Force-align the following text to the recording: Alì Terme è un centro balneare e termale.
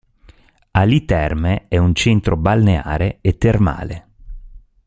Alì 0.71 1.05
Terme 1.05 1.65
è 1.67 1.77
un 1.77 1.93
centro 1.93 2.35
balneare 2.35 3.19
e 3.21 3.37
termale. 3.37 4.07